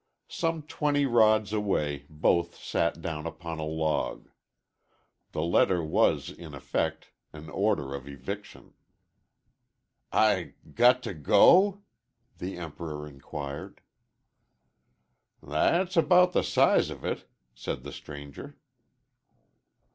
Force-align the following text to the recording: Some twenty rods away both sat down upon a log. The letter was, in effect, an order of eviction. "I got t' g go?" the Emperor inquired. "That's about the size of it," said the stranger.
Some 0.31 0.63
twenty 0.63 1.05
rods 1.05 1.53
away 1.53 2.07
both 2.09 2.55
sat 2.57 3.03
down 3.03 3.27
upon 3.27 3.59
a 3.59 3.65
log. 3.65 4.31
The 5.31 5.43
letter 5.43 5.83
was, 5.83 6.31
in 6.31 6.55
effect, 6.55 7.11
an 7.33 7.51
order 7.51 7.93
of 7.93 8.07
eviction. 8.07 8.73
"I 10.11 10.55
got 10.73 11.03
t' 11.03 11.13
g 11.13 11.19
go?" 11.19 11.83
the 12.39 12.57
Emperor 12.57 13.07
inquired. 13.07 13.81
"That's 15.43 15.95
about 15.95 16.33
the 16.33 16.41
size 16.41 16.89
of 16.89 17.05
it," 17.05 17.29
said 17.53 17.83
the 17.83 17.91
stranger. 17.93 18.57